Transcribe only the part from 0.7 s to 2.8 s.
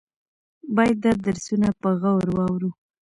باید دا درسونه په غور واورو.